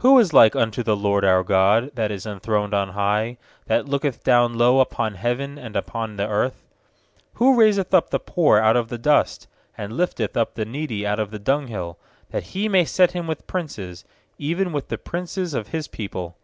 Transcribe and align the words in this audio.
5Who 0.00 0.20
is 0.20 0.32
like 0.32 0.56
unto 0.56 0.82
the 0.82 0.96
LORD 0.96 1.24
our 1.24 1.44
God, 1.44 1.92
That 1.94 2.10
is 2.10 2.26
enthroned 2.26 2.74
on 2.74 2.88
high, 2.88 3.38
6That 3.68 3.86
looketh 3.86 4.24
down 4.24 4.54
low 4.58 4.80
Upon 4.80 5.14
heaven 5.14 5.56
and 5.56 5.76
upon 5.76 6.16
the 6.16 6.26
earth? 6.26 6.66
raiseth 7.38 7.94
up 7.94 8.10
the 8.10 8.18
poor 8.18 8.58
out 8.58 8.76
of 8.76 8.88
the 8.88 8.98
dust, 8.98 9.46
And 9.76 9.92
lifteth 9.92 10.36
up 10.36 10.54
the 10.54 10.64
needy 10.64 11.06
out 11.06 11.20
of 11.20 11.30
the 11.30 11.38
dunghill; 11.38 11.96
8That 12.32 12.42
He 12.42 12.68
may 12.68 12.84
set 12.84 13.12
him 13.12 13.28
with 13.28 13.46
princes, 13.46 14.04
Even 14.36 14.72
with 14.72 14.88
the 14.88 14.98
princes 14.98 15.54
of 15.54 15.68
His 15.68 15.86
people. 15.86 16.34